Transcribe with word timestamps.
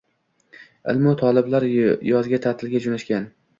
Ilmu 0.93 1.13
toliblar 1.19 1.67
yozgi 1.75 2.43
taʼtilga 2.49 2.85
joʻnashgan 2.89 3.33